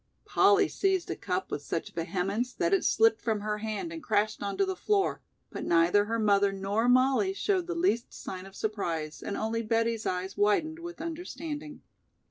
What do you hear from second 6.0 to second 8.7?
her mother nor Mollie showed the least sign of